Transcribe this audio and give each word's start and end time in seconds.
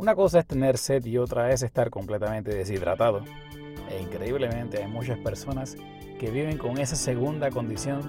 Una 0.00 0.14
cosa 0.14 0.38
es 0.38 0.46
tener 0.46 0.78
sed 0.78 1.04
y 1.04 1.18
otra 1.18 1.52
es 1.52 1.62
estar 1.62 1.90
completamente 1.90 2.54
deshidratado. 2.54 3.22
E 3.90 4.00
increíblemente 4.00 4.82
hay 4.82 4.90
muchas 4.90 5.18
personas 5.18 5.76
que 6.18 6.30
viven 6.30 6.56
con 6.56 6.78
esa 6.78 6.96
segunda 6.96 7.50
condición 7.50 8.00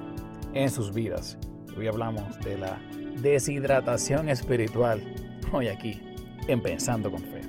en 0.54 0.70
sus 0.70 0.94
vidas. 0.94 1.38
Hoy 1.78 1.88
hablamos 1.88 2.40
de 2.46 2.58
la 2.58 2.80
deshidratación 3.18 4.30
espiritual. 4.30 5.04
Hoy 5.52 5.68
aquí, 5.68 6.02
en 6.48 6.62
Pensando 6.62 7.12
con 7.12 7.24
Fe. 7.24 7.42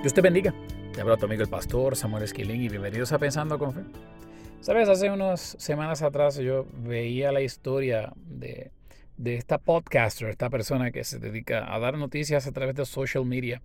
Dios 0.00 0.12
te 0.12 0.20
bendiga. 0.20 0.52
Te 0.94 1.00
habla 1.00 1.16
tu 1.16 1.26
amigo 1.26 1.44
el 1.44 1.48
pastor 1.48 1.94
Samuel 1.94 2.24
Esquilín 2.24 2.60
y 2.60 2.68
bienvenidos 2.68 3.12
a 3.12 3.20
Pensando 3.20 3.56
con 3.56 3.72
Fe. 3.72 3.82
Sabes, 4.62 4.88
hace 4.88 5.12
unas 5.12 5.54
semanas 5.60 6.02
atrás 6.02 6.38
yo 6.38 6.66
veía 6.72 7.30
la 7.30 7.40
historia 7.40 8.12
de 8.16 8.72
de 9.18 9.34
esta 9.34 9.58
podcaster, 9.58 10.28
esta 10.28 10.48
persona 10.48 10.92
que 10.92 11.02
se 11.02 11.18
dedica 11.18 11.74
a 11.74 11.78
dar 11.80 11.98
noticias 11.98 12.46
a 12.46 12.52
través 12.52 12.76
de 12.76 12.86
social 12.86 13.26
media 13.26 13.60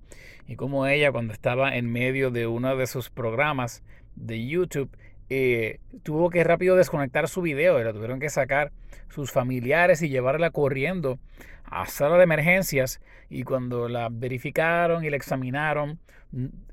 y 0.48 0.55
como 0.55 0.88
ella 0.88 1.11
cuando 1.11 1.31
estaba 1.31 1.75
en 1.77 1.91
medio 1.91 2.31
de 2.31 2.48
uno 2.48 2.75
de 2.75 2.88
sus 2.88 3.11
programas 3.11 3.84
de 4.16 4.45
YouTube 4.45 4.89
eh, 5.30 5.80
tuvo 6.02 6.31
que 6.31 6.44
rápido 6.44 6.75
desconectar 6.75 7.27
su 7.27 7.41
video 7.44 7.81
la 7.81 7.94
tuvieron 7.94 8.20
que 8.20 8.30
sacar 8.30 8.71
sus 9.09 9.31
familiares 9.31 10.02
y 10.02 10.09
llevarla 10.09 10.49
corriendo 10.49 11.20
a 11.63 11.85
sala 11.85 12.17
de 12.17 12.23
emergencias 12.23 12.99
y 13.30 13.44
cuando 13.44 13.88
la 13.88 14.09
verificaron 14.11 15.05
y 15.05 15.11
la 15.11 15.17
examinaron 15.17 15.99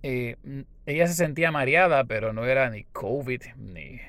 eh, 0.02 0.37
ella 0.87 1.07
se 1.07 1.15
sentía 1.15 1.52
mareada 1.52 2.05
pero 2.05 2.33
no 2.33 2.47
era 2.47 2.71
ni 2.71 2.85
COVID 2.85 3.43
ni 3.59 4.01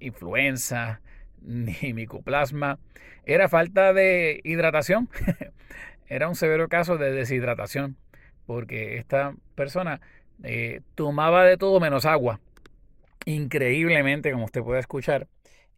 influenza 0.00 1.00
ni 1.42 1.74
micoplasma. 1.94 2.78
Era 3.24 3.48
falta 3.48 3.92
de 3.92 4.40
hidratación. 4.44 5.08
Era 6.06 6.28
un 6.28 6.34
severo 6.34 6.68
caso 6.68 6.96
de 6.96 7.12
deshidratación, 7.12 7.96
porque 8.46 8.96
esta 8.96 9.34
persona 9.54 10.00
eh, 10.42 10.80
tomaba 10.94 11.44
de 11.44 11.56
todo 11.58 11.80
menos 11.80 12.06
agua. 12.06 12.40
Increíblemente, 13.26 14.32
como 14.32 14.46
usted 14.46 14.62
puede 14.62 14.80
escuchar. 14.80 15.28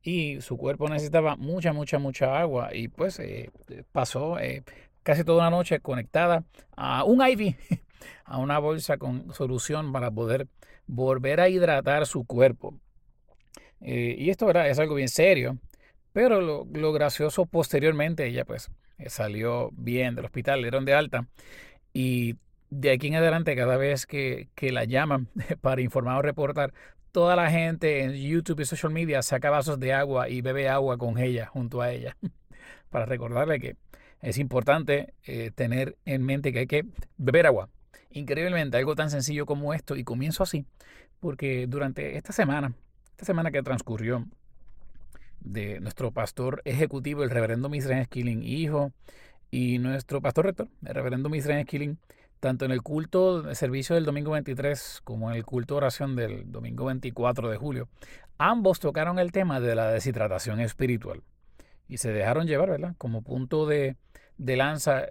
Y 0.02 0.40
su 0.40 0.56
cuerpo 0.56 0.88
necesitaba 0.88 1.36
mucha, 1.36 1.72
mucha, 1.72 1.98
mucha 1.98 2.38
agua. 2.40 2.74
Y 2.74 2.88
pues 2.88 3.18
eh, 3.18 3.50
pasó 3.92 4.38
eh, 4.38 4.62
casi 5.02 5.24
toda 5.24 5.44
la 5.44 5.50
noche 5.50 5.80
conectada 5.80 6.44
a 6.76 7.04
un 7.04 7.26
IV, 7.26 7.56
a 8.24 8.38
una 8.38 8.58
bolsa 8.58 8.98
con 8.98 9.34
solución 9.34 9.92
para 9.92 10.10
poder 10.10 10.46
volver 10.86 11.40
a 11.40 11.48
hidratar 11.48 12.06
su 12.06 12.24
cuerpo. 12.24 12.74
Eh, 13.80 14.16
y 14.18 14.30
esto 14.30 14.50
es 14.50 14.78
algo 14.78 14.94
bien 14.94 15.08
serio. 15.08 15.58
Pero 16.12 16.40
lo, 16.40 16.92
gracioso 16.92 17.46
posteriormente, 17.46 18.26
ella 18.26 18.44
pues 18.44 18.70
eh, 18.98 19.08
salió 19.08 19.70
bien 19.72 20.14
del 20.14 20.24
hospital, 20.24 20.60
le 20.60 20.66
dieron 20.66 20.84
de 20.84 20.94
alta. 20.94 21.26
Y 21.92 22.36
de 22.70 22.92
aquí 22.92 23.08
en 23.08 23.16
adelante, 23.16 23.56
cada 23.56 23.76
vez 23.76 24.06
que, 24.06 24.48
que 24.54 24.72
la 24.72 24.84
llaman 24.84 25.28
para 25.60 25.80
informar 25.80 26.18
o 26.18 26.22
reportar, 26.22 26.72
toda 27.12 27.36
la 27.36 27.50
gente 27.50 28.02
en 28.02 28.12
YouTube 28.14 28.60
y 28.60 28.64
social 28.64 28.92
media 28.92 29.22
saca 29.22 29.50
vasos 29.50 29.78
de 29.78 29.92
agua 29.92 30.28
y 30.28 30.40
bebe 30.40 30.68
agua 30.68 30.98
con 30.98 31.18
ella, 31.18 31.46
junto 31.46 31.80
a 31.80 31.92
ella. 31.92 32.16
para 32.90 33.06
recordarle 33.06 33.60
que 33.60 33.76
es 34.20 34.38
importante 34.38 35.14
eh, 35.24 35.50
tener 35.54 35.96
en 36.04 36.24
mente 36.24 36.52
que 36.52 36.60
hay 36.60 36.66
que 36.66 36.84
beber 37.16 37.46
agua. 37.46 37.68
Increíblemente, 38.10 38.76
algo 38.76 38.94
tan 38.96 39.10
sencillo 39.10 39.46
como 39.46 39.72
esto, 39.72 39.96
y 39.96 40.04
comienzo 40.04 40.42
así, 40.42 40.66
porque 41.20 41.66
durante 41.68 42.16
esta 42.16 42.32
semana 42.32 42.74
esta 43.20 43.26
semana 43.26 43.50
que 43.50 43.62
transcurrió 43.62 44.26
de 45.40 45.78
nuestro 45.80 46.10
pastor 46.10 46.62
ejecutivo, 46.64 47.22
el 47.22 47.28
reverendo 47.28 47.68
Misraim 47.68 48.02
Skilling, 48.06 48.42
hijo, 48.42 48.92
y 49.50 49.78
nuestro 49.78 50.22
pastor 50.22 50.46
rector, 50.46 50.68
el 50.86 50.94
reverendo 50.94 51.28
Misraim 51.28 51.66
Skilling, 51.66 51.98
tanto 52.40 52.64
en 52.64 52.70
el 52.70 52.80
culto 52.80 53.42
de 53.42 53.54
servicio 53.54 53.94
del 53.94 54.06
domingo 54.06 54.30
23 54.30 55.02
como 55.04 55.30
en 55.30 55.36
el 55.36 55.44
culto 55.44 55.74
de 55.74 55.78
oración 55.78 56.16
del 56.16 56.50
domingo 56.50 56.86
24 56.86 57.50
de 57.50 57.58
julio, 57.58 57.88
ambos 58.38 58.80
tocaron 58.80 59.18
el 59.18 59.32
tema 59.32 59.60
de 59.60 59.74
la 59.74 59.90
deshidratación 59.90 60.58
espiritual 60.60 61.22
y 61.88 61.98
se 61.98 62.12
dejaron 62.12 62.46
llevar, 62.46 62.70
¿verdad? 62.70 62.94
Como 62.96 63.20
punto 63.20 63.66
de, 63.66 63.96
de 64.38 64.56
lanza 64.56 65.08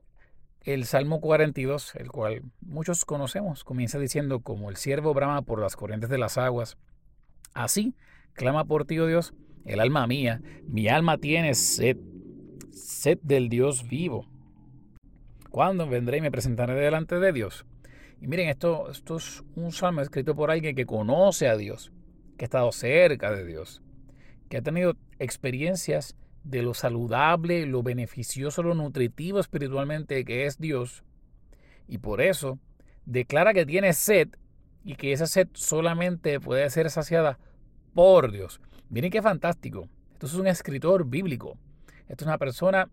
el 0.62 0.86
Salmo 0.86 1.22
42, 1.22 1.94
el 1.94 2.09
cual 2.09 2.42
muchos 2.62 3.06
conocemos, 3.06 3.64
comienza 3.64 4.00
diciendo, 4.00 4.40
como 4.40 4.72
el 4.72 4.78
siervo 4.78 5.14
brama 5.14 5.44
por 5.44 5.62
las 5.62 5.75
corrientes 5.75 6.09
de 6.09 6.18
las 6.18 6.40
aguas, 6.40 6.75
Así 7.54 7.94
clama 8.34 8.66
por 8.66 8.86
ti, 8.86 8.98
oh 9.00 9.08
Dios, 9.08 9.34
el 9.66 9.80
alma 9.80 10.08
mía. 10.08 10.42
Mi 10.66 10.88
alma 10.88 11.18
tiene 11.18 11.54
sed, 11.56 11.98
sed 12.72 13.20
del 13.22 13.50
Dios 13.50 13.88
vivo. 13.88 14.26
¿Cuándo 15.50 15.88
vendré 15.88 16.18
y 16.18 16.22
me 16.22 16.32
presentaré 16.32 16.74
delante 16.76 17.20
de 17.20 17.34
Dios? 17.34 17.66
Y 18.22 18.28
miren, 18.28 18.50
esto, 18.50 18.90
esto 18.90 19.18
es 19.18 19.44
un 19.56 19.72
salmo 19.72 20.02
escrito 20.02 20.36
por 20.36 20.52
alguien 20.52 20.76
que 20.76 20.86
conoce 20.86 21.48
a 21.48 21.58
Dios, 21.58 21.92
que 22.38 22.46
ha 22.46 22.48
estado 22.48 22.72
cerca 22.72 23.32
de 23.32 23.46
Dios, 23.46 23.81
que 24.50 24.58
ha 24.58 24.62
tenido 24.62 24.96
experiencias 25.20 26.16
de 26.44 26.62
lo 26.62 26.74
saludable, 26.74 27.66
lo 27.66 27.84
beneficioso, 27.84 28.64
lo 28.64 28.76
nutritivo 28.76 29.40
espiritualmente 29.40 30.24
que 30.24 30.46
es 30.46 30.58
Dios. 30.60 31.04
Y 31.88 31.98
por 31.98 32.22
eso 32.22 32.60
declara 33.06 33.54
que 33.54 33.66
tiene 33.66 33.94
sed 33.94 34.30
y 34.84 34.95
que 34.95 35.12
esa 35.12 35.28
sed 35.28 35.47
solamente 35.53 36.40
puede 36.40 36.69
ser 36.69 36.90
saciada 36.90 37.40
por 37.94 38.31
Dios. 38.31 38.62
Miren 38.90 39.12
qué 39.12 39.22
fantástico. 39.22 39.88
Esto 40.13 40.25
es 40.25 40.34
un 40.34 40.47
escritor 40.47 41.06
bíblico. 41.06 41.57
Esto 42.07 42.23
es 42.23 42.28
una 42.28 42.38
persona 42.38 42.89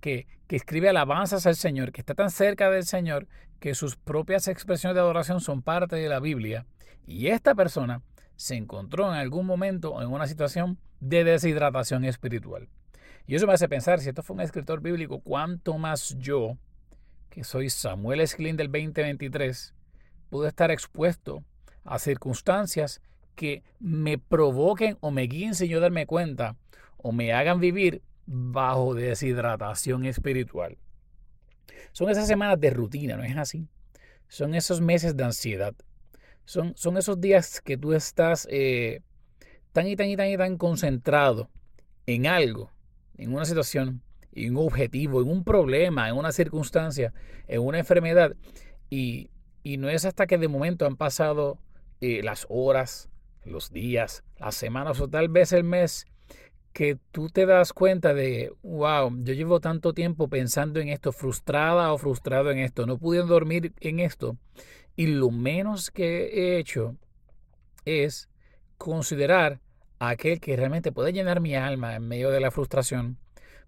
que, 0.00 0.26
que, 0.46 0.56
escribe 0.56 0.88
alabanzas 0.88 1.46
al 1.46 1.56
Señor, 1.56 1.92
que 1.92 2.00
está 2.00 2.14
tan 2.14 2.30
cerca 2.30 2.70
del 2.70 2.84
Señor 2.84 3.26
que 3.60 3.74
sus 3.74 3.96
propias 3.96 4.48
expresiones 4.48 4.94
de 4.94 5.00
adoración 5.00 5.40
son 5.40 5.62
parte 5.62 5.96
de 5.96 6.08
la 6.08 6.20
Biblia. 6.20 6.66
Y 7.06 7.28
esta 7.28 7.54
persona 7.54 8.02
se 8.36 8.56
encontró 8.56 9.08
en 9.08 9.18
algún 9.18 9.46
momento 9.46 10.00
en 10.02 10.08
una 10.08 10.26
situación 10.26 10.78
de 11.00 11.24
deshidratación 11.24 12.04
espiritual. 12.04 12.68
Y 13.26 13.34
eso 13.34 13.46
me 13.46 13.54
hace 13.54 13.68
pensar, 13.68 14.00
si 14.00 14.08
esto 14.08 14.22
fue 14.22 14.34
un 14.34 14.42
escritor 14.42 14.80
bíblico, 14.80 15.20
¿cuánto 15.20 15.78
más 15.78 16.16
yo, 16.18 16.58
que 17.30 17.42
soy 17.42 17.70
Samuel 17.70 18.20
Esclin 18.20 18.56
del 18.56 18.70
2023, 18.70 19.74
pude 20.24 20.48
estar 20.48 20.70
expuesto 20.70 21.44
a 21.84 21.98
circunstancias 21.98 23.00
que 23.34 23.62
me 23.80 24.18
provoquen 24.18 24.96
o 25.00 25.10
me 25.10 25.22
guíen 25.22 25.54
sin 25.54 25.68
yo 25.68 25.80
darme 25.80 26.06
cuenta 26.06 26.56
o 26.96 27.12
me 27.12 27.32
hagan 27.32 27.60
vivir 27.60 28.02
bajo 28.26 28.94
deshidratación 28.94 30.06
espiritual. 30.06 30.78
Son 31.92 32.08
esas 32.10 32.26
semanas 32.26 32.58
de 32.60 32.70
rutina, 32.70 33.16
¿no 33.16 33.24
es 33.24 33.36
así? 33.36 33.68
Son 34.28 34.54
esos 34.54 34.80
meses 34.80 35.16
de 35.16 35.24
ansiedad. 35.24 35.74
Son, 36.44 36.74
son 36.76 36.96
esos 36.96 37.20
días 37.20 37.60
que 37.60 37.76
tú 37.76 37.92
estás 37.92 38.46
eh, 38.50 39.00
tan 39.72 39.86
y 39.86 39.96
tan 39.96 40.08
y 40.08 40.16
tan 40.16 40.28
y 40.28 40.36
tan 40.36 40.56
concentrado 40.56 41.50
en 42.06 42.26
algo, 42.26 42.70
en 43.16 43.32
una 43.32 43.44
situación, 43.44 44.02
en 44.32 44.56
un 44.56 44.66
objetivo, 44.66 45.22
en 45.22 45.28
un 45.28 45.44
problema, 45.44 46.08
en 46.08 46.16
una 46.16 46.32
circunstancia, 46.32 47.12
en 47.46 47.60
una 47.60 47.78
enfermedad. 47.78 48.34
Y 48.90 49.30
y 49.64 49.78
no 49.78 49.88
es 49.88 50.04
hasta 50.04 50.28
que 50.28 50.38
de 50.38 50.46
momento 50.46 50.86
han 50.86 50.96
pasado 50.96 51.58
eh, 52.00 52.22
las 52.22 52.46
horas, 52.50 53.08
los 53.44 53.72
días, 53.72 54.22
las 54.38 54.54
semanas 54.54 55.00
o 55.00 55.08
tal 55.08 55.28
vez 55.28 55.52
el 55.52 55.64
mes 55.64 56.06
que 56.74 56.98
tú 57.12 57.30
te 57.30 57.46
das 57.46 57.72
cuenta 57.72 58.12
de, 58.12 58.52
wow, 58.62 59.10
yo 59.22 59.32
llevo 59.32 59.60
tanto 59.60 59.94
tiempo 59.94 60.28
pensando 60.28 60.80
en 60.80 60.88
esto, 60.88 61.12
frustrada 61.12 61.92
o 61.92 61.98
frustrado 61.98 62.50
en 62.50 62.58
esto, 62.58 62.84
no 62.84 62.98
pude 62.98 63.22
dormir 63.22 63.72
en 63.80 64.00
esto. 64.00 64.36
Y 64.96 65.06
lo 65.06 65.30
menos 65.30 65.90
que 65.90 66.26
he 66.26 66.58
hecho 66.58 66.96
es 67.84 68.28
considerar 68.76 69.60
a 69.98 70.10
aquel 70.10 70.40
que 70.40 70.56
realmente 70.56 70.92
puede 70.92 71.12
llenar 71.12 71.40
mi 71.40 71.54
alma 71.54 71.94
en 71.94 72.06
medio 72.06 72.30
de 72.30 72.40
la 72.40 72.50
frustración, 72.50 73.18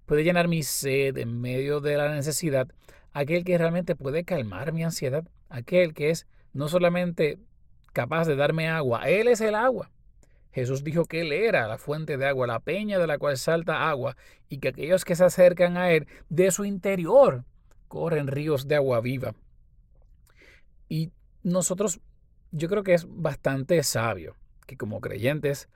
puede 0.04 0.24
llenar 0.24 0.48
mi 0.48 0.62
sed 0.62 1.16
en 1.16 1.40
medio 1.40 1.80
de 1.80 1.96
la 1.96 2.12
necesidad, 2.12 2.68
aquel 3.16 3.44
que 3.44 3.56
realmente 3.56 3.96
puede 3.96 4.24
calmar 4.24 4.74
mi 4.74 4.84
ansiedad, 4.84 5.26
aquel 5.48 5.94
que 5.94 6.10
es 6.10 6.26
no 6.52 6.68
solamente 6.68 7.38
capaz 7.94 8.26
de 8.26 8.36
darme 8.36 8.68
agua, 8.68 9.08
Él 9.08 9.28
es 9.28 9.40
el 9.40 9.54
agua. 9.54 9.90
Jesús 10.52 10.84
dijo 10.84 11.06
que 11.06 11.22
Él 11.22 11.32
era 11.32 11.66
la 11.66 11.78
fuente 11.78 12.18
de 12.18 12.26
agua, 12.26 12.46
la 12.46 12.60
peña 12.60 12.98
de 12.98 13.06
la 13.06 13.16
cual 13.16 13.38
salta 13.38 13.88
agua, 13.88 14.18
y 14.50 14.58
que 14.58 14.68
aquellos 14.68 15.06
que 15.06 15.16
se 15.16 15.24
acercan 15.24 15.78
a 15.78 15.92
Él, 15.92 16.06
de 16.28 16.50
su 16.50 16.66
interior, 16.66 17.44
corren 17.88 18.26
ríos 18.26 18.68
de 18.68 18.74
agua 18.76 19.00
viva. 19.00 19.34
Y 20.86 21.10
nosotros, 21.42 22.00
yo 22.52 22.68
creo 22.68 22.82
que 22.82 22.92
es 22.92 23.06
bastante 23.08 23.82
sabio 23.82 24.36
que 24.66 24.76
como 24.76 25.00
creyentes 25.00 25.70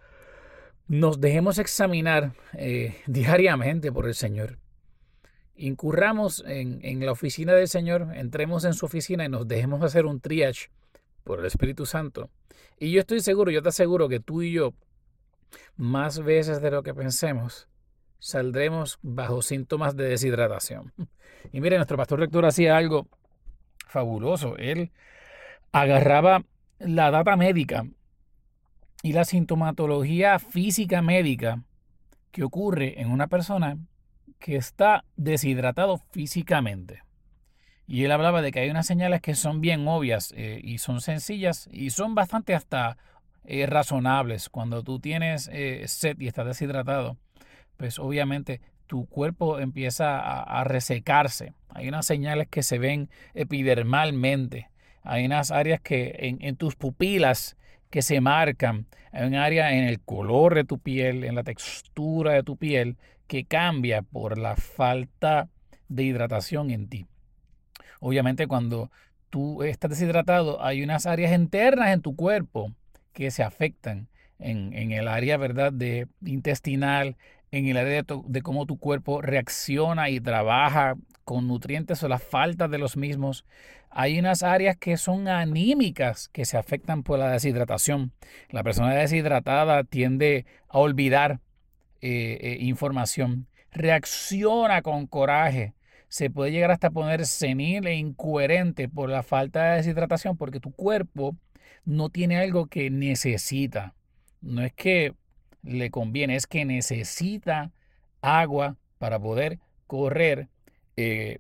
nos 0.88 1.22
dejemos 1.22 1.58
examinar 1.58 2.34
eh, 2.52 3.00
diariamente 3.06 3.90
por 3.90 4.06
el 4.06 4.14
Señor 4.14 4.58
incurramos 5.54 6.42
en, 6.46 7.04
la 7.04 7.12
oficina 7.12 7.52
del 7.52 7.68
Señor, 7.68 8.08
entremos 8.14 8.64
en 8.64 8.74
su 8.74 8.86
oficina 8.86 9.24
y 9.24 9.28
nos 9.28 9.46
dejemos 9.46 9.82
hacer 9.82 10.06
un 10.06 10.20
triage 10.20 10.70
por 11.24 11.40
el 11.40 11.46
Espíritu 11.46 11.86
Santo. 11.86 12.30
Y 12.78 12.92
yo 12.92 13.00
estoy 13.00 13.20
seguro, 13.20 13.50
yo 13.50 13.62
te 13.62 13.68
aseguro 13.68 14.08
que 14.08 14.20
tú 14.20 14.42
y 14.42 14.52
yo, 14.52 14.72
más 15.76 16.20
veces 16.20 16.62
de 16.62 16.70
lo 16.70 16.82
que 16.82 16.94
pensemos, 16.94 17.68
saldremos 18.18 18.98
bajo 19.02 19.42
síntomas 19.42 19.96
de 19.96 20.08
deshidratación. 20.08 20.92
Y 21.52 21.60
mire, 21.60 21.76
nuestro 21.76 21.96
pastor 21.96 22.20
rector 22.20 22.44
hacía 22.44 22.76
algo 22.76 23.08
fabuloso. 23.86 24.56
Él 24.56 24.92
agarraba 25.72 26.44
la 26.78 27.10
data 27.10 27.36
médica 27.36 27.84
y 29.02 29.12
la 29.12 29.24
sintomatología 29.24 30.38
física 30.38 31.02
médica 31.02 31.64
que 32.30 32.44
ocurre 32.44 33.00
en 33.00 33.10
una 33.10 33.26
persona 33.26 33.78
que 34.40 34.56
está 34.56 35.04
deshidratado 35.16 35.98
físicamente. 36.10 37.02
Y 37.86 38.04
él 38.04 38.12
hablaba 38.12 38.40
de 38.40 38.52
que 38.52 38.60
hay 38.60 38.70
unas 38.70 38.86
señales 38.86 39.20
que 39.20 39.34
son 39.34 39.60
bien 39.60 39.86
obvias 39.86 40.32
eh, 40.36 40.60
y 40.62 40.78
son 40.78 41.00
sencillas 41.00 41.68
y 41.72 41.90
son 41.90 42.14
bastante 42.14 42.54
hasta 42.54 42.96
eh, 43.44 43.66
razonables. 43.66 44.48
Cuando 44.48 44.82
tú 44.82 45.00
tienes 45.00 45.50
eh, 45.52 45.82
sed 45.86 46.18
y 46.20 46.28
estás 46.28 46.46
deshidratado, 46.46 47.16
pues 47.76 47.98
obviamente 47.98 48.60
tu 48.86 49.06
cuerpo 49.06 49.58
empieza 49.58 50.18
a, 50.20 50.64
resecarse. 50.64 51.52
Hay 51.68 51.88
unas 51.88 52.06
señales 52.06 52.48
que 52.48 52.62
se 52.62 52.78
ven 52.78 53.08
epidermalmente. 53.34 54.70
Hay 55.02 55.26
unas 55.26 55.50
áreas 55.50 55.80
que 55.80 56.16
en, 56.20 56.38
en 56.42 56.56
tus 56.56 56.76
pupilas 56.76 57.56
que 57.90 58.02
se 58.02 58.20
marcan. 58.20 58.86
Hay 59.12 59.26
un 59.26 59.34
área 59.34 59.72
en 59.72 59.84
el 59.84 60.00
color 60.00 60.54
de 60.54 60.64
tu 60.64 60.78
piel, 60.78 61.24
en 61.24 61.34
la 61.34 61.42
textura 61.42 62.32
de 62.32 62.42
tu 62.42 62.56
piel, 62.56 62.96
que 63.30 63.44
cambia 63.44 64.02
por 64.02 64.38
la 64.38 64.56
falta 64.56 65.48
de 65.88 66.02
hidratación 66.02 66.72
en 66.72 66.88
ti. 66.88 67.06
Obviamente 68.00 68.48
cuando 68.48 68.90
tú 69.30 69.62
estás 69.62 69.90
deshidratado, 69.92 70.60
hay 70.64 70.82
unas 70.82 71.06
áreas 71.06 71.32
internas 71.32 71.92
en 71.92 72.02
tu 72.02 72.16
cuerpo 72.16 72.72
que 73.12 73.30
se 73.30 73.44
afectan 73.44 74.08
en, 74.40 74.90
el 74.90 75.06
área 75.06 75.36
¿verdad? 75.36 75.72
de 75.72 76.08
intestinal, 76.26 77.16
en 77.52 77.68
el 77.68 77.76
área 77.76 78.02
de, 78.02 78.42
cómo 78.42 78.66
tu 78.66 78.80
cuerpo 78.80 79.22
reacciona 79.22 80.10
y 80.10 80.18
trabaja 80.18 80.96
con 81.22 81.46
nutrientes 81.46 82.02
o 82.02 82.08
la 82.08 82.18
falta 82.18 82.66
de 82.66 82.78
los 82.78 82.96
mismos. 82.96 83.44
Hay 83.90 84.18
unas 84.18 84.42
áreas 84.42 84.76
que 84.76 84.96
son 84.96 85.28
anímicas 85.28 86.26
que 86.30 86.44
se 86.44 86.56
afectan 86.56 87.04
por 87.04 87.20
la 87.20 87.30
deshidratación. 87.30 88.10
La 88.48 88.64
persona 88.64 88.92
deshidratada 88.92 89.84
tiende 89.84 90.46
a 90.68 90.78
olvidar 90.78 91.38
eh, 92.02 92.38
eh, 92.40 92.58
información, 92.60 93.46
reacciona 93.72 94.82
con 94.82 95.06
coraje, 95.06 95.74
se 96.08 96.30
puede 96.30 96.50
llegar 96.50 96.70
hasta 96.70 96.90
poner 96.90 97.26
senil 97.26 97.86
e 97.86 97.94
incoherente 97.94 98.88
por 98.88 99.10
la 99.10 99.22
falta 99.22 99.64
de 99.64 99.76
deshidratación 99.76 100.36
porque 100.36 100.60
tu 100.60 100.72
cuerpo 100.72 101.36
no 101.84 102.08
tiene 102.08 102.38
algo 102.38 102.66
que 102.66 102.90
necesita. 102.90 103.94
No 104.40 104.62
es 104.62 104.72
que 104.72 105.14
le 105.62 105.90
conviene, 105.90 106.36
es 106.36 106.46
que 106.46 106.64
necesita 106.64 107.70
agua 108.22 108.76
para 108.98 109.18
poder 109.18 109.58
correr 109.86 110.48
eh, 110.96 111.38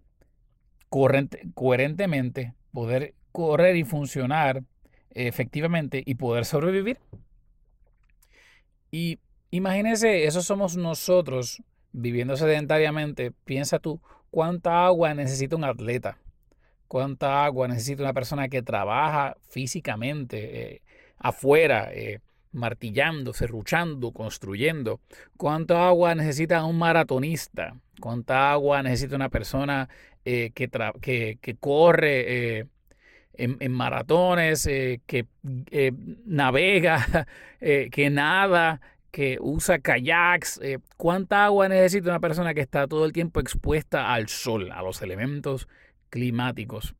coherentemente, 0.88 2.54
poder 2.72 3.14
correr 3.32 3.76
y 3.76 3.84
funcionar 3.84 4.62
efectivamente 5.10 6.02
y 6.04 6.14
poder 6.14 6.44
sobrevivir. 6.44 6.98
Y 8.90 9.18
imagínese, 9.50 10.24
eso 10.24 10.42
somos 10.42 10.76
nosotros 10.76 11.62
viviendo 11.92 12.36
sedentariamente. 12.36 13.32
Piensa 13.44 13.78
tú, 13.78 14.00
¿cuánta 14.30 14.86
agua 14.86 15.14
necesita 15.14 15.56
un 15.56 15.64
atleta? 15.64 16.18
¿Cuánta 16.88 17.44
agua 17.44 17.68
necesita 17.68 18.02
una 18.02 18.12
persona 18.12 18.48
que 18.48 18.62
trabaja 18.62 19.36
físicamente 19.48 20.74
eh, 20.74 20.82
afuera? 21.18 21.90
Eh, 21.92 22.20
martillando, 22.52 23.32
serruchando, 23.32 24.12
construyendo. 24.12 25.00
¿Cuánta 25.36 25.86
agua 25.86 26.14
necesita 26.14 26.64
un 26.64 26.78
maratonista? 26.78 27.76
¿Cuánta 28.00 28.50
agua 28.50 28.82
necesita 28.82 29.16
una 29.16 29.28
persona 29.28 29.88
eh, 30.24 30.50
que, 30.54 30.68
que, 31.40 31.56
corre 31.58 32.58
eh, 32.58 32.66
en, 33.34 33.72
maratones, 33.72 34.66
eh, 34.66 35.00
que 35.06 35.26
navega, 36.26 37.26
que 37.60 38.10
nada, 38.10 38.80
que 39.10 39.38
usa 39.40 39.78
kayaks? 39.78 40.60
¿Cuánta 40.96 41.44
agua 41.44 41.68
necesita 41.68 42.10
una 42.10 42.20
persona 42.20 42.54
que 42.54 42.60
está 42.60 42.86
todo 42.86 43.04
el 43.04 43.12
tiempo 43.12 43.40
expuesta 43.40 44.12
al 44.12 44.28
sol, 44.28 44.70
a 44.72 44.82
los 44.82 45.02
elementos 45.02 45.68
climáticos? 46.10 46.94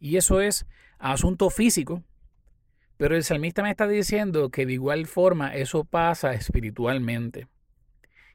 Y 0.00 0.16
eso 0.16 0.40
es 0.40 0.66
asunto 0.98 1.50
físico, 1.50 2.02
pero 2.96 3.16
el 3.16 3.24
salmista 3.24 3.62
me 3.62 3.70
está 3.70 3.86
diciendo 3.86 4.50
que 4.50 4.66
de 4.66 4.74
igual 4.74 5.06
forma 5.06 5.54
eso 5.54 5.84
pasa 5.84 6.32
espiritualmente. 6.34 7.46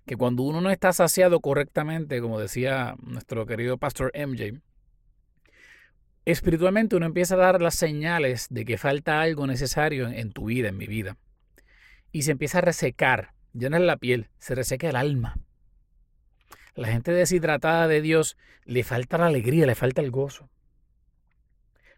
Que 0.06 0.18
cuando 0.18 0.44
uno 0.44 0.62
no 0.62 0.72
está 0.72 0.94
saciado 0.94 1.40
correctamente, 1.40 2.22
como 2.22 2.40
decía 2.40 2.96
nuestro 3.02 3.46
querido 3.46 3.78
pastor 3.78 4.12
MJ, 4.16 4.60
espiritualmente 6.26 6.96
uno 6.96 7.06
empieza 7.06 7.36
a 7.36 7.40
dar 7.40 7.62
las 7.62 7.76
señales 7.76 8.48
de 8.50 8.66
que 8.66 8.78
falta 8.78 9.22
algo 9.22 9.48
necesario 9.48 10.08
en, 10.08 10.32
tu 10.32 10.46
vida, 10.46 10.70
en 10.70 10.78
mi 10.78 10.88
vida. 10.88 11.18
Y 12.12 12.24
se 12.24 12.32
empieza 12.32 12.60
a 12.60 12.62
resecar, 12.62 13.34
ya 13.54 13.70
la 13.70 13.98
piel, 13.98 14.30
se 14.40 14.56
reseca 14.56 14.90
el 14.90 14.96
alma. 14.96 15.38
La 16.76 16.88
gente 16.88 17.12
deshidratada 17.12 17.88
de 17.88 18.02
Dios 18.02 18.38
le 18.66 18.84
falta 18.84 19.18
la 19.18 19.28
alegría, 19.28 19.66
le 19.66 19.76
falta 19.76 20.02
el 20.02 20.12
gozo. 20.12 20.50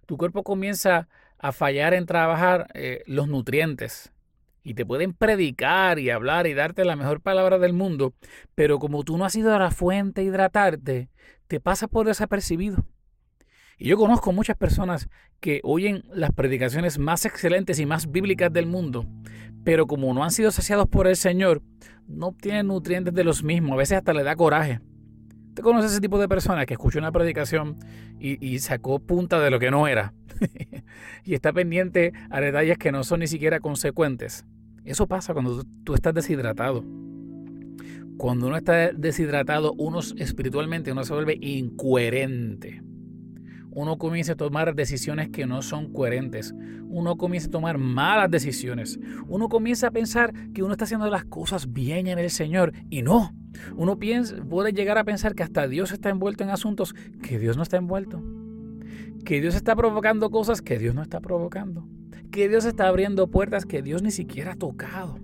Tu 0.06 0.18
cuerpo 0.18 0.44
comienza 0.44 1.07
a 1.38 1.51
fallar 1.51 1.94
en 1.94 2.06
trabajar 2.06 2.68
eh, 2.74 3.04
los 3.06 3.27
nutrientes. 3.27 4.12
Y 4.63 4.75
te 4.75 4.86
pueden 4.86 5.13
predicar 5.13 6.00
y 6.00 6.10
hablar 6.10 6.48
y 6.48 6.54
darte 6.54 6.86
la 6.86 6.95
mejor 6.95 7.19
palabra 7.19 7.60
del 7.60 7.74
mundo, 7.74 8.13
pero 8.56 8.80
como 8.80 9.04
tú 9.04 9.18
no 9.18 9.25
has 9.25 9.36
ido 9.36 9.54
a 9.54 9.60
la 9.60 9.71
fuente 9.71 10.21
a 10.21 10.24
hidratarte, 10.24 11.10
te 11.48 11.60
pasa 11.60 11.88
por 11.88 12.07
desapercibido. 12.07 12.86
Y 13.78 13.90
yo 13.90 13.98
conozco 13.98 14.31
muchas 14.31 14.58
personas 14.58 15.10
que 15.40 15.60
oyen 15.64 16.04
las 16.14 16.31
predicaciones 16.31 17.00
más 17.00 17.25
excelentes 17.25 17.80
y 17.80 17.86
más 17.86 18.12
bíblicas 18.12 18.52
del 18.52 18.66
mundo, 18.66 19.06
pero 19.64 19.88
como 19.88 20.14
no 20.14 20.24
han 20.24 20.31
sido 20.31 20.52
saciados 20.52 20.88
por 20.88 21.08
el 21.08 21.16
Señor, 21.16 21.62
no 22.08 22.28
obtienen 22.28 22.68
nutrientes 22.68 23.14
de 23.14 23.24
los 23.24 23.44
mismos. 23.44 23.74
A 23.74 23.78
veces 23.78 23.98
hasta 23.98 24.14
le 24.14 24.24
da 24.24 24.36
coraje. 24.36 24.80
¿Te 25.54 25.62
conoces 25.62 25.92
ese 25.92 26.02
tipo 26.02 26.20
de 26.20 26.28
persona 26.28 26.66
que 26.66 26.74
escuchó 26.74 27.00
una 27.00 27.12
predicación 27.12 27.78
y, 28.20 28.44
y 28.46 28.60
sacó 28.60 29.00
punta 29.00 29.40
de 29.40 29.52
lo 29.52 29.60
que 29.60 29.70
no 29.70 29.88
era? 29.88 30.14
y 31.24 31.34
está 31.34 31.54
pendiente 31.54 32.14
a 32.30 32.42
detalles 32.42 32.78
que 32.78 32.92
no 32.92 33.04
son 33.04 33.20
ni 33.20 33.28
siquiera 33.28 33.60
consecuentes. 33.60 34.46
Eso 34.84 35.08
pasa 35.08 35.34
cuando 35.34 35.64
tú 35.84 35.94
estás 35.94 36.14
deshidratado. 36.14 36.84
Cuando 38.18 38.48
uno 38.48 38.58
está 38.58 38.92
deshidratado, 38.92 39.74
uno 39.74 40.00
espiritualmente 40.18 40.92
uno 40.92 41.04
se 41.04 41.14
vuelve 41.14 41.38
incoherente. 41.40 42.82
Uno 43.75 43.98
comienza 43.98 44.34
a 44.34 44.36
tomar 44.36 44.75
decisiones 44.75 45.30
que 45.30 45.46
no 45.46 45.62
son 45.62 45.92
coherentes. 45.92 46.53
Uno 46.88 47.18
comienza 47.18 47.48
a 47.48 47.51
tomar 47.51 47.77
malas 47.77 48.30
decisiones. 48.30 49.00
Uno 49.27 49.50
comienza 49.50 49.88
a 49.88 49.92
pensar 49.92 50.34
que 50.53 50.63
uno 50.63 50.74
está 50.74 50.86
haciendo 50.86 51.10
las 51.10 51.25
cosas 51.25 51.74
bien 51.74 52.08
en 52.08 52.20
el 52.20 52.30
Señor 52.30 52.74
y 52.89 53.01
no. 53.01 53.36
Uno 53.75 54.00
piensa, 54.00 54.36
puede 54.50 54.74
llegar 54.74 54.98
a 54.98 55.03
pensar 55.03 55.36
que 55.36 55.44
hasta 55.44 55.68
Dios 55.68 55.92
está 55.92 56.10
envuelto 56.10 56.44
en 56.44 56.50
asuntos 56.50 56.96
que 57.22 57.39
Dios 57.39 57.58
no 57.58 57.63
está 57.63 57.77
envuelto 57.77 58.24
que 59.24 59.42
Dios 59.42 59.56
está 59.56 59.75
provocando 59.75 60.30
cosas 60.30 60.62
que 60.62 60.77
Dios 60.77 60.94
no 60.96 61.01
está 61.01 61.22
provocando, 61.22 61.88
que 62.32 62.50
Dios 62.50 62.65
está 62.65 62.88
abriendo 62.88 63.30
puertas 63.30 63.65
que 63.65 63.82
Dios 63.82 64.01
ni 64.01 64.12
siquiera 64.12 64.53
ha 64.53 64.56
tocado. 64.56 65.20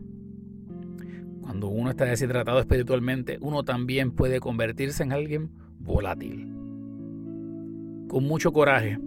Cuando 1.41 1.67
uno 1.67 1.89
está 1.89 2.05
deshidratado 2.05 2.59
espiritualmente, 2.59 3.37
uno 3.41 3.63
también 3.63 4.11
puede 4.11 4.39
convertirse 4.39 5.03
en 5.03 5.11
alguien 5.11 5.51
volátil, 5.79 6.48
con 8.09 8.25
mucho 8.25 8.51
coraje, 8.51 8.99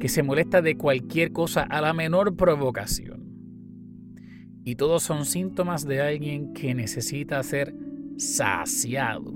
que 0.00 0.08
se 0.08 0.24
molesta 0.24 0.60
de 0.60 0.76
cualquier 0.76 1.30
cosa 1.30 1.62
a 1.62 1.80
la 1.80 1.92
menor 1.92 2.34
provocación. 2.34 3.22
Y 4.64 4.74
todos 4.74 5.04
son 5.04 5.24
síntomas 5.24 5.86
de 5.86 6.00
alguien 6.00 6.52
que 6.54 6.74
necesita 6.74 7.40
ser 7.44 7.74
saciado 8.16 9.32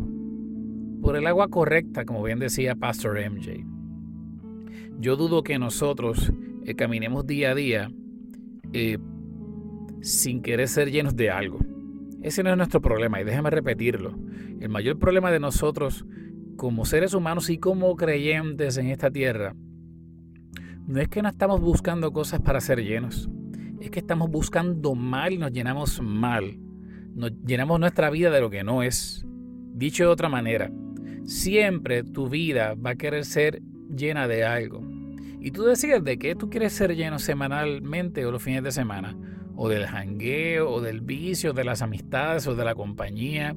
por 1.01 1.17
el 1.17 1.27
agua 1.27 1.49
correcta, 1.49 2.05
como 2.05 2.23
bien 2.23 2.41
decía 2.41 2.75
Pastor 2.75 3.19
MJ. 3.31 3.65
Yo 4.99 5.17
dudo 5.17 5.43
que 5.43 5.59
nosotros 5.59 6.33
eh, 6.65 6.75
caminemos 6.75 7.27
día 7.27 7.53
a 7.53 7.55
día 7.55 7.93
eh, 8.73 8.99
sin 10.01 10.43
querer 10.43 10.69
ser 10.69 10.91
llenos 10.91 11.15
de 11.15 11.31
algo. 11.31 11.59
Ese 12.23 12.43
no 12.43 12.51
es 12.51 12.57
nuestro 12.57 12.81
problema 12.81 13.21
y 13.21 13.25
déjame 13.25 13.51
repetirlo. 13.51 14.19
El 14.61 14.69
mayor 14.69 14.99
problema 14.99 15.31
de 15.31 15.39
nosotros 15.39 16.05
como 16.57 16.85
seres 16.85 17.15
humanos 17.15 17.51
y 17.51 17.59
como 17.59 17.95
creyentes 17.97 18.77
en 18.77 18.89
esta 18.89 19.11
tierra 19.11 19.55
no 20.87 21.01
es 21.01 21.09
que 21.09 21.21
no 21.21 21.29
estamos 21.29 21.61
buscando 21.61 22.13
cosas 22.13 22.41
para 22.41 22.61
ser 22.61 22.83
llenos. 22.83 23.29
Es 23.81 23.91
que 23.91 23.99
estamos 23.99 24.31
buscando 24.31 24.95
mal 24.95 25.33
y 25.33 25.39
nos 25.39 25.53
llenamos 25.53 26.01
mal. 26.01 26.59
Nos 27.15 27.33
llenamos 27.45 27.81
nuestra 27.81 28.09
vida 28.09 28.31
de 28.31 28.41
lo 28.41 28.51
que 28.51 28.63
no 28.63 28.83
es. 28.83 29.27
Dicho 29.75 30.05
de 30.05 30.11
otra 30.11 30.29
manera, 30.29 30.71
siempre 31.25 32.05
tu 32.05 32.29
vida 32.29 32.75
va 32.75 32.91
a 32.91 32.95
querer 32.95 33.25
ser 33.25 33.63
llena 33.95 34.29
de 34.29 34.45
algo. 34.45 34.81
Y 35.41 35.51
tú 35.51 35.65
decides 35.65 36.05
de 36.05 36.19
qué 36.19 36.37
tú 36.37 36.49
quieres 36.51 36.73
ser 36.73 36.95
lleno 36.95 37.19
semanalmente 37.19 38.25
o 38.25 38.31
los 38.31 38.43
fines 38.43 38.63
de 38.63 38.71
semana, 38.71 39.17
o 39.57 39.69
del 39.69 39.87
jangueo, 39.87 40.71
o 40.71 40.81
del 40.81 41.01
vicio, 41.01 41.53
de 41.53 41.65
las 41.65 41.83
amistades, 41.83 42.47
o 42.47 42.55
de 42.55 42.65
la 42.65 42.75
compañía, 42.75 43.57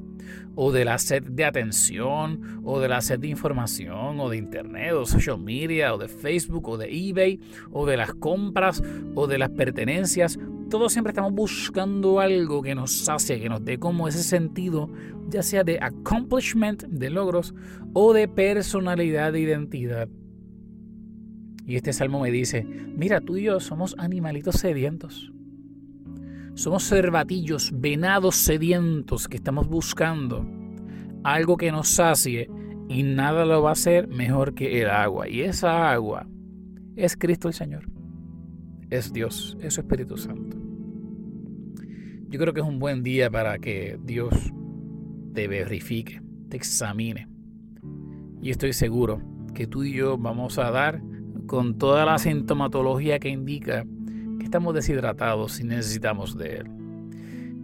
o 0.55 0.71
de 0.71 0.85
la 0.85 0.97
sed 0.97 1.23
de 1.23 1.45
atención, 1.45 2.61
o 2.63 2.79
de 2.79 2.87
la 2.87 3.01
sed 3.01 3.19
de 3.19 3.27
información, 3.27 4.19
o 4.19 4.29
de 4.29 4.37
internet, 4.37 4.93
o 4.93 5.05
social 5.05 5.39
media, 5.39 5.93
o 5.93 5.97
de 5.97 6.07
Facebook, 6.07 6.69
o 6.69 6.77
de 6.77 6.87
eBay, 6.87 7.39
o 7.71 7.85
de 7.85 7.97
las 7.97 8.13
compras, 8.13 8.81
o 9.13 9.27
de 9.27 9.37
las 9.37 9.49
pertenencias. 9.49 10.39
Todos 10.69 10.93
siempre 10.93 11.11
estamos 11.11 11.33
buscando 11.33 12.19
algo 12.19 12.61
que 12.61 12.75
nos 12.75 12.91
sacie, 12.91 13.39
que 13.39 13.49
nos 13.49 13.63
dé 13.65 13.77
como 13.77 14.07
ese 14.07 14.23
sentido, 14.23 14.89
ya 15.29 15.43
sea 15.43 15.63
de 15.63 15.79
accomplishment, 15.81 16.83
de 16.83 17.09
logros, 17.09 17.53
o 17.93 18.13
de 18.13 18.27
personalidad, 18.27 19.33
de 19.33 19.41
identidad. 19.41 20.09
Y 21.65 21.75
este 21.75 21.93
salmo 21.93 22.21
me 22.21 22.31
dice, 22.31 22.63
mira, 22.63 23.21
tú 23.21 23.37
y 23.37 23.43
yo 23.43 23.59
somos 23.59 23.95
animalitos 23.99 24.55
sedientos. 24.55 25.31
Somos 26.59 26.89
cervatillos, 26.89 27.71
venados 27.73 28.35
sedientos 28.35 29.29
que 29.29 29.37
estamos 29.37 29.69
buscando 29.69 30.45
algo 31.23 31.55
que 31.55 31.71
nos 31.71 31.87
sacie 31.87 32.49
y 32.89 33.03
nada 33.03 33.45
lo 33.45 33.63
va 33.63 33.69
a 33.69 33.71
hacer 33.71 34.09
mejor 34.09 34.53
que 34.55 34.81
el 34.81 34.89
agua. 34.89 35.29
Y 35.29 35.39
esa 35.39 35.89
agua 35.89 36.27
es 36.97 37.15
Cristo 37.15 37.47
el 37.47 37.53
Señor. 37.53 37.89
Es 38.89 39.13
Dios, 39.13 39.57
es 39.61 39.77
Espíritu 39.77 40.17
Santo. 40.17 40.57
Yo 42.27 42.37
creo 42.37 42.53
que 42.53 42.59
es 42.59 42.67
un 42.67 42.79
buen 42.79 43.03
día 43.03 43.31
para 43.31 43.57
que 43.57 43.97
Dios 44.03 44.33
te 45.33 45.47
verifique, 45.47 46.21
te 46.49 46.57
examine. 46.57 47.29
Y 48.41 48.49
estoy 48.49 48.73
seguro 48.73 49.21
que 49.53 49.65
tú 49.65 49.85
y 49.85 49.93
yo 49.93 50.17
vamos 50.17 50.57
a 50.57 50.71
dar 50.71 51.01
con 51.47 51.77
toda 51.77 52.03
la 52.03 52.17
sintomatología 52.17 53.17
que 53.17 53.29
indica 53.29 53.85
estamos 54.43 54.73
deshidratados 54.73 55.59
y 55.59 55.63
necesitamos 55.63 56.37
de 56.37 56.57
Él. 56.57 56.67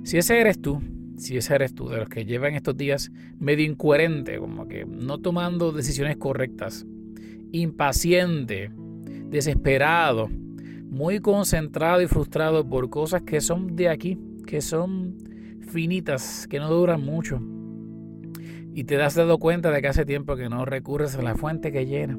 Si 0.04 0.18
ese 0.18 0.40
eres 0.40 0.62
tú, 0.62 0.82
si 1.18 1.38
ese 1.38 1.56
eres 1.56 1.74
tú, 1.74 1.90
de 1.90 1.98
los 1.98 2.10
que 2.10 2.26
llevan 2.26 2.54
estos 2.54 2.78
días 2.78 3.12
medio 3.40 3.66
incoherente, 3.66 4.38
como 4.38 4.68
que 4.68 4.86
no 4.86 5.18
tomando 5.20 5.72
decisiones 5.72 6.18
correctas, 6.18 6.86
impaciente, 7.52 8.72
desesperado, 9.30 10.30
muy 10.30 11.20
concentrado 11.20 12.02
y 12.02 12.08
frustrado 12.08 12.68
por 12.68 12.90
cosas 12.90 13.24
que 13.24 13.42
son 13.42 13.76
de 13.76 13.90
aquí, 13.90 14.20
que 14.46 14.62
son 14.62 15.18
finitas, 15.72 16.48
que 16.48 16.60
no 16.60 16.70
duran 16.70 17.02
mucho. 17.02 17.42
Y 18.74 18.84
te 18.84 19.02
has 19.02 19.16
dado 19.16 19.38
cuenta 19.40 19.72
de 19.72 19.82
que 19.82 19.88
hace 19.88 20.06
tiempo 20.06 20.36
que 20.36 20.50
no 20.50 20.66
recurres 20.66 21.16
a 21.16 21.22
la 21.22 21.36
fuente 21.36 21.72
que 21.72 21.86
llena. 21.86 22.18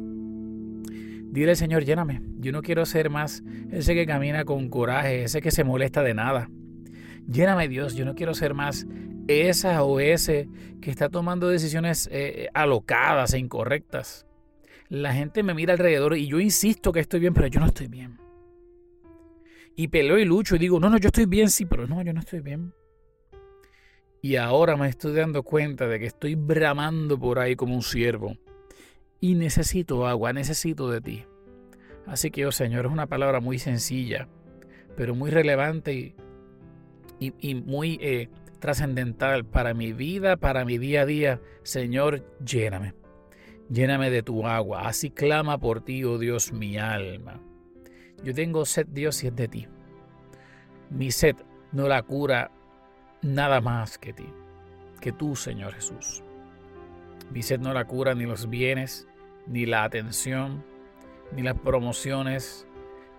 Dile, 1.36 1.54
Señor, 1.54 1.84
lléname. 1.84 2.22
Yo 2.38 2.50
no 2.50 2.62
quiero 2.62 2.86
ser 2.86 3.10
más 3.10 3.42
ese 3.70 3.94
que 3.94 4.06
camina 4.06 4.46
con 4.46 4.70
coraje, 4.70 5.24
ese 5.24 5.42
que 5.42 5.50
se 5.50 5.64
molesta 5.64 6.02
de 6.02 6.14
nada. 6.14 6.48
Lléname, 7.28 7.68
Dios. 7.68 7.94
Yo 7.94 8.06
no 8.06 8.14
quiero 8.14 8.32
ser 8.32 8.54
más 8.54 8.86
esa 9.28 9.82
o 9.82 10.00
ese 10.00 10.48
que 10.80 10.90
está 10.90 11.10
tomando 11.10 11.50
decisiones 11.50 12.08
eh, 12.10 12.48
alocadas 12.54 13.34
e 13.34 13.38
incorrectas. 13.38 14.26
La 14.88 15.12
gente 15.12 15.42
me 15.42 15.52
mira 15.52 15.74
alrededor 15.74 16.16
y 16.16 16.26
yo 16.26 16.40
insisto 16.40 16.90
que 16.90 17.00
estoy 17.00 17.20
bien, 17.20 17.34
pero 17.34 17.48
yo 17.48 17.60
no 17.60 17.66
estoy 17.66 17.88
bien. 17.88 18.16
Y 19.76 19.88
peleo 19.88 20.16
y 20.18 20.24
lucho 20.24 20.56
y 20.56 20.58
digo, 20.58 20.80
no, 20.80 20.88
no, 20.88 20.96
yo 20.96 21.08
estoy 21.08 21.26
bien, 21.26 21.50
sí, 21.50 21.66
pero 21.66 21.86
no, 21.86 22.00
yo 22.00 22.14
no 22.14 22.20
estoy 22.20 22.40
bien. 22.40 22.72
Y 24.22 24.36
ahora 24.36 24.74
me 24.78 24.88
estoy 24.88 25.12
dando 25.12 25.42
cuenta 25.42 25.86
de 25.86 25.98
que 25.98 26.06
estoy 26.06 26.34
bramando 26.34 27.18
por 27.18 27.38
ahí 27.38 27.56
como 27.56 27.74
un 27.74 27.82
ciervo 27.82 28.38
y 29.26 29.34
necesito 29.34 30.06
agua, 30.06 30.32
necesito 30.32 30.88
de 30.88 31.00
ti. 31.00 31.24
Así 32.06 32.30
que, 32.30 32.46
oh 32.46 32.52
Señor, 32.52 32.86
es 32.86 32.92
una 32.92 33.08
palabra 33.08 33.40
muy 33.40 33.58
sencilla, 33.58 34.28
pero 34.96 35.16
muy 35.16 35.32
relevante 35.32 36.14
y, 37.18 37.54
muy 37.56 37.98
eh, 38.00 38.28
trascendental 38.60 39.44
para 39.44 39.74
mi 39.74 39.92
vida, 39.92 40.36
para 40.36 40.64
mi 40.64 40.78
día 40.78 41.02
a 41.02 41.06
día. 41.06 41.40
Señor, 41.64 42.24
lléname. 42.38 42.94
Lléname 43.68 44.10
de 44.10 44.22
tu 44.22 44.46
agua. 44.46 44.86
Así 44.86 45.10
clama 45.10 45.58
por 45.58 45.80
ti, 45.80 46.04
oh 46.04 46.18
Dios, 46.18 46.52
mi 46.52 46.78
alma. 46.78 47.40
Yo 48.22 48.32
tengo 48.32 48.64
sed, 48.64 48.86
Dios, 48.86 49.24
y 49.24 49.26
es 49.26 49.34
de 49.34 49.48
ti. 49.48 49.66
Mi 50.88 51.10
sed 51.10 51.34
no 51.72 51.88
la 51.88 52.00
cura 52.02 52.52
nada 53.22 53.60
más 53.60 53.98
que 53.98 54.12
ti, 54.12 54.28
que 55.00 55.10
tú, 55.10 55.34
Señor 55.34 55.74
Jesús. 55.74 56.22
Mi 57.32 57.42
sed 57.42 57.58
no 57.58 57.72
la 57.72 57.86
cura 57.86 58.14
ni 58.14 58.24
los 58.24 58.48
bienes, 58.48 59.08
ni 59.46 59.66
la 59.66 59.84
atención, 59.84 60.64
ni 61.32 61.42
las 61.42 61.58
promociones, 61.58 62.66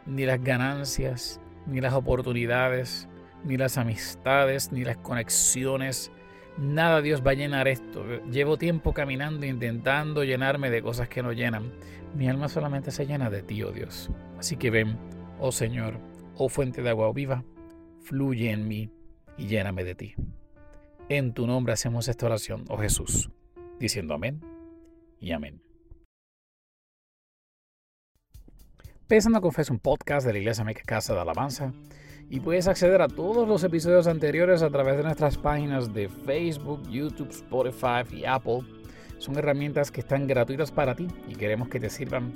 ni 0.06 0.26
las 0.26 0.42
ganancias, 0.42 1.42
ni 1.66 1.82
las 1.82 1.94
oportunidades, 1.94 3.08
ni 3.44 3.58
las 3.58 3.78
amistades, 3.78 4.72
ni 4.72 4.84
las 4.84 4.98
conexiones. 4.98 6.12
Nada 6.58 7.02
Dios 7.02 7.26
va 7.26 7.32
a 7.32 7.36
llenar 7.36 7.68
esto. 7.68 8.04
Llevo 8.32 8.58
tiempo 8.58 8.94
caminando 8.94 9.46
intentando 9.46 10.24
llenarme 10.24 10.70
de 10.70 10.82
cosas 10.82 11.10
que 11.10 11.22
no 11.22 11.34
llenan. 11.34 11.72
Mi 12.16 12.28
alma 12.30 12.50
solamente 12.50 12.92
se 12.92 13.06
llena 13.06 13.30
de 13.30 13.44
ti, 13.44 13.62
oh 13.64 13.72
Dios. 13.72 14.10
Así 14.40 14.58
que 14.58 14.70
ven, 14.70 14.98
oh 15.40 15.52
Señor, 15.52 16.00
oh 16.36 16.50
fuente 16.50 16.82
de 16.82 16.90
agua 16.90 17.12
viva, 17.14 17.44
fluye 18.02 18.52
en 18.52 18.68
mí 18.68 18.90
y 19.38 19.48
lléname 19.48 19.84
de 19.84 19.96
ti. 19.96 20.16
En 21.10 21.34
tu 21.34 21.48
nombre 21.48 21.74
hacemos 21.74 22.08
esta 22.08 22.26
oración, 22.26 22.66
oh 22.70 22.78
Jesús 22.78 23.30
diciendo 23.80 24.14
amén 24.14 24.42
y 25.20 25.32
amén. 25.32 25.67
Pensando 29.08 29.40
Confes 29.40 29.70
un 29.70 29.80
podcast 29.80 30.28
de 30.28 30.34
la 30.34 30.40
Iglesia 30.40 30.66
Meca 30.66 30.82
Casa 30.86 31.14
de 31.14 31.22
Alabanza 31.22 31.72
y 32.30 32.42
puedes 32.42 32.68
acceder 32.68 33.02
a 33.02 33.08
todos 33.08 33.48
los 33.48 33.64
episodios 33.64 34.06
anteriores 34.06 34.62
a 34.62 34.70
través 34.70 34.98
de 34.98 35.04
nuestras 35.04 35.38
páginas 35.38 35.94
de 35.94 36.10
Facebook, 36.10 36.84
YouTube, 36.90 37.30
Spotify 37.30 38.04
y 38.12 38.26
Apple. 38.26 38.64
Son 39.18 39.38
herramientas 39.38 39.92
que 39.92 40.02
están 40.02 40.28
gratuitas 40.28 40.72
para 40.72 40.94
ti 40.94 41.08
y 41.26 41.36
queremos 41.36 41.70
que 41.70 41.80
te 41.80 41.90
sirvan 41.90 42.34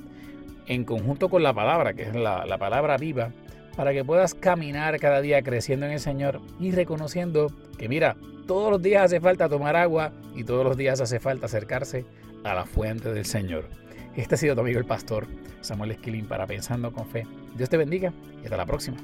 en 0.65 0.85
conjunto 0.85 1.27
con 1.27 1.43
la 1.43 1.53
palabra, 1.53 1.93
que 1.93 2.03
es 2.03 2.15
la, 2.15 2.45
la 2.45 2.57
palabra 2.57 2.95
viva, 2.95 3.31
para 3.75 3.91
que 3.91 4.05
puedas 4.05 4.33
caminar 4.33 4.97
cada 4.97 5.19
día 5.19 5.41
creciendo 5.41 5.87
en 5.87 5.91
el 5.91 5.99
Señor 5.99 6.39
y 6.57 6.71
reconociendo 6.71 7.47
que 7.77 7.89
mira, 7.89 8.15
todos 8.47 8.71
los 8.71 8.81
días 8.81 9.03
hace 9.03 9.19
falta 9.19 9.49
tomar 9.49 9.75
agua 9.75 10.13
y 10.37 10.45
todos 10.45 10.63
los 10.63 10.77
días 10.77 11.01
hace 11.01 11.19
falta 11.19 11.47
acercarse 11.47 12.05
a 12.45 12.53
la 12.53 12.65
fuente 12.65 13.11
del 13.11 13.25
Señor. 13.25 13.81
Este 14.15 14.35
ha 14.35 14.37
sido 14.37 14.55
tu 14.55 14.61
amigo 14.61 14.77
el 14.77 14.85
pastor 14.85 15.25
Samuel 15.61 15.91
Esquilín 15.91 16.25
para 16.25 16.45
Pensando 16.45 16.91
con 16.91 17.07
Fe. 17.07 17.25
Dios 17.55 17.69
te 17.69 17.77
bendiga 17.77 18.11
y 18.41 18.45
hasta 18.45 18.57
la 18.57 18.65
próxima. 18.65 18.97